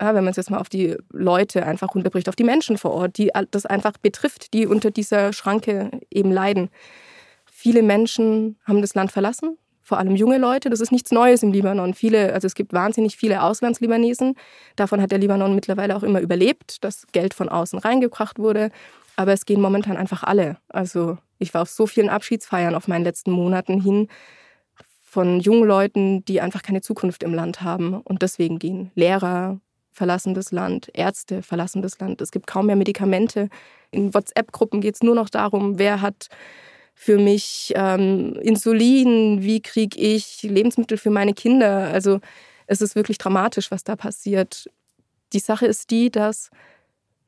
[0.00, 2.92] ja, wenn man es jetzt mal auf die Leute einfach runterbricht, auf die Menschen vor
[2.92, 6.70] Ort, die das einfach betrifft, die unter dieser Schranke eben leiden.
[7.64, 10.68] Viele Menschen haben das Land verlassen, vor allem junge Leute.
[10.68, 11.94] Das ist nichts Neues im Libanon.
[11.94, 14.34] Viele, also es gibt wahnsinnig viele Auslandslibanesen.
[14.76, 18.70] Davon hat der Libanon mittlerweile auch immer überlebt, dass Geld von außen reingebracht wurde.
[19.16, 20.58] Aber es gehen momentan einfach alle.
[20.68, 24.08] Also ich war auf so vielen Abschiedsfeiern auf meinen letzten Monaten hin
[25.02, 28.90] von jungen Leuten, die einfach keine Zukunft im Land haben und deswegen gehen.
[28.94, 29.58] Lehrer,
[29.90, 32.20] verlassen das Land, Ärzte verlassen das Land.
[32.20, 33.48] Es gibt kaum mehr Medikamente.
[33.90, 36.28] In WhatsApp-Gruppen geht es nur noch darum, wer hat
[36.94, 41.88] für mich ähm, Insulin, wie kriege ich Lebensmittel für meine Kinder.
[41.92, 42.20] Also
[42.66, 44.70] es ist wirklich dramatisch, was da passiert.
[45.32, 46.50] Die Sache ist die, dass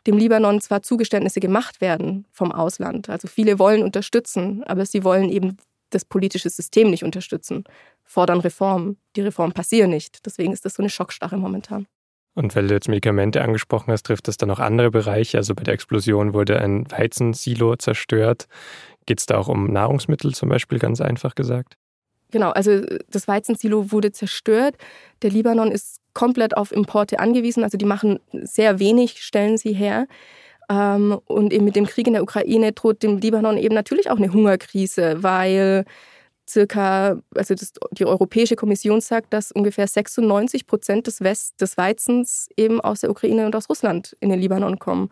[0.06, 5.28] dem Libanon zwar Zugeständnisse gemacht werden vom Ausland, also viele wollen unterstützen, aber sie wollen
[5.28, 5.56] eben
[5.90, 7.64] das politische System nicht unterstützen,
[8.04, 8.98] fordern Reformen.
[9.16, 10.24] Die Reformen passieren nicht.
[10.26, 11.86] Deswegen ist das so eine Schockstarre momentan.
[12.34, 15.38] Und weil du jetzt Medikamente angesprochen hast, trifft das dann auch andere Bereiche.
[15.38, 18.46] Also bei der Explosion wurde ein Weizensilo zerstört.
[19.06, 21.76] Geht es da auch um Nahrungsmittel zum Beispiel, ganz einfach gesagt?
[22.30, 24.76] Genau, also das Weizensilo wurde zerstört.
[25.22, 27.62] Der Libanon ist komplett auf Importe angewiesen.
[27.62, 30.06] Also die machen sehr wenig, stellen sie her.
[30.68, 34.16] Ähm, und eben mit dem Krieg in der Ukraine droht dem Libanon eben natürlich auch
[34.16, 35.84] eine Hungerkrise, weil
[36.48, 42.48] circa, also das, die Europäische Kommission sagt, dass ungefähr 96 Prozent des, West, des Weizens
[42.56, 45.10] eben aus der Ukraine und aus Russland in den Libanon kommen.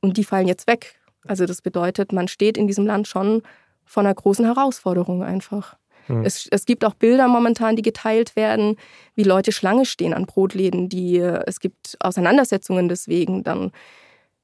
[0.00, 1.00] Und die fallen jetzt weg.
[1.26, 3.42] Also das bedeutet, man steht in diesem Land schon
[3.84, 5.76] vor einer großen Herausforderung einfach.
[6.08, 6.24] Mhm.
[6.24, 8.76] Es, es, gibt auch Bilder momentan, die geteilt werden,
[9.14, 10.88] wie Leute Schlange stehen an Brotläden.
[10.88, 13.42] Die, es gibt Auseinandersetzungen deswegen.
[13.42, 13.72] Dann,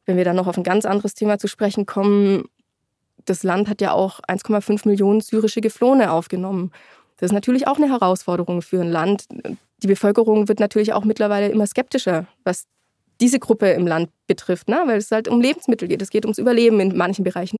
[0.07, 2.45] wenn wir dann noch auf ein ganz anderes Thema zu sprechen kommen,
[3.27, 6.73] das Land hat ja auch 1,5 Millionen syrische Geflohene aufgenommen.
[7.19, 9.27] Das ist natürlich auch eine Herausforderung für ein Land.
[9.83, 12.66] Die Bevölkerung wird natürlich auch mittlerweile immer skeptischer, was
[13.20, 14.83] diese Gruppe im Land betrifft, ne?
[14.87, 16.02] weil es halt um Lebensmittel geht.
[16.02, 17.56] Es geht ums Überleben in manchen Bereichen.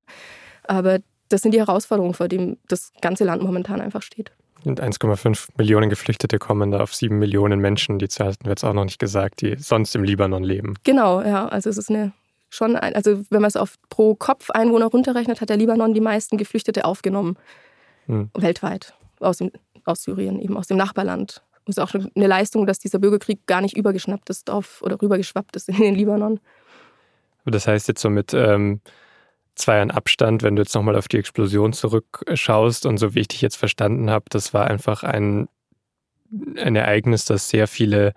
[0.63, 4.31] Aber das sind die Herausforderungen, vor denen das ganze Land momentan einfach steht.
[4.63, 8.63] Und 1,5 Millionen Geflüchtete kommen da auf 7 Millionen Menschen, die Zahl hatten wir jetzt
[8.63, 10.75] auch noch nicht gesagt, die sonst im Libanon leben.
[10.83, 11.47] Genau, ja.
[11.47, 12.11] Also es ist eine
[12.49, 16.01] schon, ein, also wenn man es auf pro Kopf Einwohner runterrechnet, hat der Libanon die
[16.01, 17.37] meisten Geflüchtete aufgenommen.
[18.05, 18.29] Hm.
[18.37, 18.93] Weltweit.
[19.19, 19.51] Aus, dem,
[19.85, 21.41] aus Syrien, eben aus dem Nachbarland.
[21.65, 25.55] Es ist auch eine Leistung, dass dieser Bürgerkrieg gar nicht übergeschnappt ist auf oder rübergeschwappt
[25.55, 26.39] ist in den Libanon.
[27.45, 28.81] Das heißt jetzt so mit ähm,
[29.55, 33.27] zwei Jahren Abstand, wenn du jetzt nochmal auf die Explosion zurückschaust und so wie ich
[33.29, 35.47] dich jetzt verstanden habe, das war einfach ein,
[36.57, 38.13] ein Ereignis, das sehr viele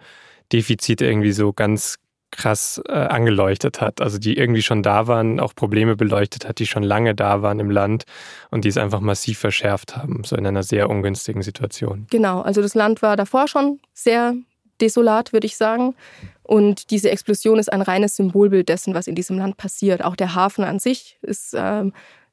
[0.53, 1.99] Defizite irgendwie so ganz
[2.37, 4.01] krass äh, angeleuchtet hat.
[4.01, 7.61] Also die irgendwie schon da waren, auch Probleme beleuchtet hat, die schon lange da waren
[7.61, 8.05] im Land
[8.51, 12.07] und die es einfach massiv verschärft haben, so in einer sehr ungünstigen Situation.
[12.11, 14.35] Genau, also das Land war davor schon sehr
[14.81, 15.95] desolat, würde ich sagen.
[16.43, 20.05] Und diese Explosion ist ein reines Symbolbild dessen, was in diesem Land passiert.
[20.05, 21.93] Auch der Hafen an sich ist ähm,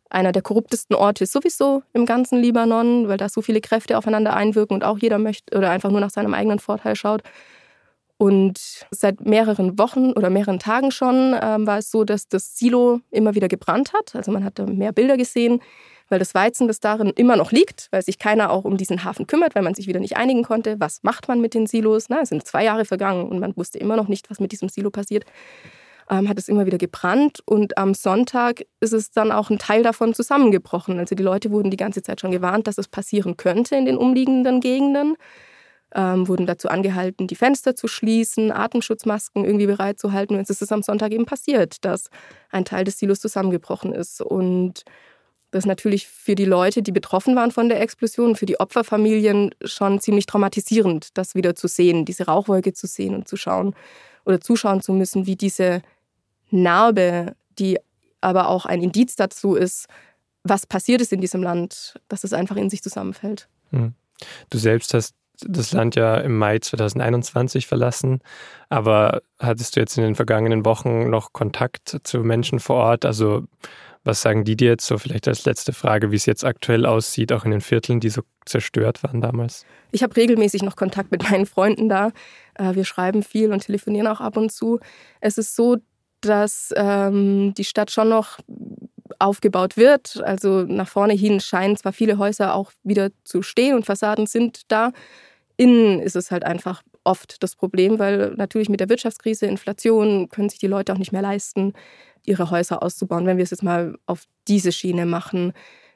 [0.09, 4.75] einer der korruptesten Orte sowieso im ganzen Libanon, weil da so viele Kräfte aufeinander einwirken
[4.75, 7.23] und auch jeder möchte oder einfach nur nach seinem eigenen Vorteil schaut.
[8.21, 12.99] Und seit mehreren Wochen oder mehreren Tagen schon ähm, war es so, dass das Silo
[13.09, 14.15] immer wieder gebrannt hat.
[14.15, 15.59] Also man hat da mehr Bilder gesehen,
[16.07, 19.25] weil das Weizen, das darin immer noch liegt, weil sich keiner auch um diesen Hafen
[19.25, 20.75] kümmert, weil man sich wieder nicht einigen konnte.
[20.79, 22.09] Was macht man mit den Silos?
[22.09, 24.69] Na, es sind zwei Jahre vergangen und man wusste immer noch nicht, was mit diesem
[24.69, 25.25] Silo passiert.
[26.07, 29.81] Ähm, hat es immer wieder gebrannt und am Sonntag ist es dann auch ein Teil
[29.81, 30.99] davon zusammengebrochen.
[30.99, 33.97] Also die Leute wurden die ganze Zeit schon gewarnt, dass es passieren könnte in den
[33.97, 35.15] umliegenden Gegenden
[35.93, 40.37] ähm, wurden dazu angehalten, die Fenster zu schließen, Atemschutzmasken irgendwie bereitzuhalten.
[40.37, 42.09] Und es ist am Sonntag eben passiert, dass
[42.49, 44.21] ein Teil des Silos zusammengebrochen ist.
[44.21, 44.83] Und
[45.51, 49.53] das ist natürlich für die Leute, die betroffen waren von der Explosion, für die Opferfamilien
[49.65, 53.75] schon ziemlich traumatisierend, das wieder zu sehen, diese Rauchwolke zu sehen und zu schauen
[54.25, 55.81] oder zuschauen zu müssen, wie diese
[56.51, 57.77] Narbe, die
[58.21, 59.87] aber auch ein Indiz dazu ist,
[60.43, 63.47] was passiert ist in diesem Land, dass es einfach in sich zusammenfällt.
[63.71, 63.93] Hm.
[64.49, 65.15] Du selbst hast
[65.47, 68.19] das Land ja im Mai 2021 verlassen.
[68.69, 73.05] Aber hattest du jetzt in den vergangenen Wochen noch Kontakt zu Menschen vor Ort?
[73.05, 73.43] Also
[74.03, 77.31] was sagen die dir jetzt so vielleicht als letzte Frage, wie es jetzt aktuell aussieht,
[77.31, 79.65] auch in den Vierteln, die so zerstört waren damals?
[79.91, 82.11] Ich habe regelmäßig noch Kontakt mit meinen Freunden da.
[82.55, 84.79] Äh, wir schreiben viel und telefonieren auch ab und zu.
[85.19, 85.77] Es ist so,
[86.21, 88.39] dass ähm, die Stadt schon noch
[89.19, 90.21] aufgebaut wird.
[90.23, 94.71] Also nach vorne hin scheinen zwar viele Häuser auch wieder zu stehen und Fassaden sind
[94.71, 94.91] da.
[95.57, 100.49] Innen ist es halt einfach oft das Problem, weil natürlich mit der Wirtschaftskrise, Inflation können
[100.49, 101.73] sich die Leute auch nicht mehr leisten,
[102.23, 105.53] ihre Häuser auszubauen, wenn wir es jetzt mal auf diese Schiene machen.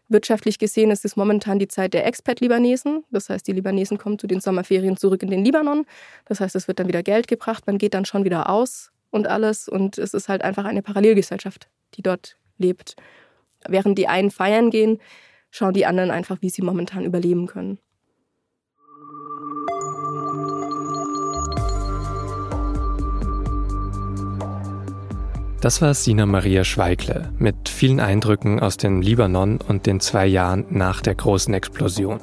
[0.08, 3.04] Wirtschaftlich gesehen ist es momentan die Zeit der Expat-Libanesen.
[3.12, 5.86] Das heißt, die Libanesen kommen zu den Sommerferien zurück in den Libanon.
[6.26, 9.28] Das heißt, es wird dann wieder Geld gebracht, man geht dann schon wieder aus und
[9.28, 9.68] alles.
[9.68, 12.96] Und es ist halt einfach eine Parallelgesellschaft, die dort lebt.
[13.68, 15.00] Während die einen feiern gehen,
[15.50, 17.80] schauen die anderen einfach, wie sie momentan überleben können.
[25.62, 30.66] Das war Sina Maria Schweigle mit vielen Eindrücken aus dem Libanon und den zwei Jahren
[30.70, 32.20] nach der großen Explosion.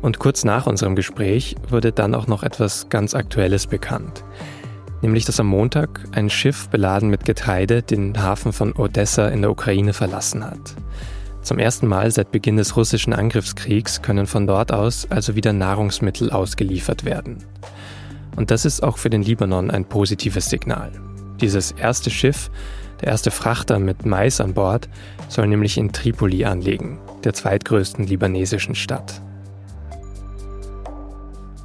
[0.00, 4.24] Und kurz nach unserem Gespräch wurde dann auch noch etwas ganz Aktuelles bekannt.
[5.02, 9.50] Nämlich, dass am Montag ein Schiff beladen mit Getreide den Hafen von Odessa in der
[9.50, 10.74] Ukraine verlassen hat.
[11.42, 16.30] Zum ersten Mal seit Beginn des russischen Angriffskriegs können von dort aus also wieder Nahrungsmittel
[16.30, 17.38] ausgeliefert werden.
[18.36, 20.92] Und das ist auch für den Libanon ein positives Signal.
[21.42, 22.50] Dieses erste Schiff,
[23.00, 24.88] der erste Frachter mit Mais an Bord,
[25.28, 29.20] soll nämlich in Tripoli anlegen, der zweitgrößten libanesischen Stadt.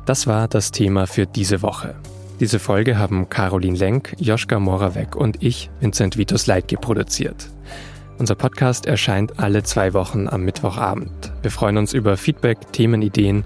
[0.07, 1.93] Das war das Thema für diese Woche.
[2.39, 7.49] Diese Folge haben Caroline Lenk, Joschka Moravec und ich, Vincent Vitus Leitge, produziert.
[8.17, 11.33] Unser Podcast erscheint alle zwei Wochen am Mittwochabend.
[11.43, 13.43] Wir freuen uns über Feedback, Themenideen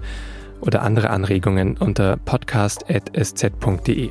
[0.62, 4.10] oder andere Anregungen unter podcast.sz.de.